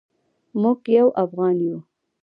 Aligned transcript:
موږ 0.61 0.79
یو 0.97 1.07
افغان 1.23 1.57
یو. 1.67 1.77